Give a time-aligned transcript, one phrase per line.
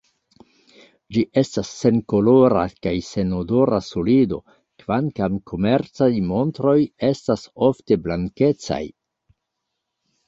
[1.15, 4.41] Ĝi estas senkolora kaj senodora solido,
[4.85, 6.77] kvankam komercaj montroj
[7.11, 8.85] estas ofte blankecaj.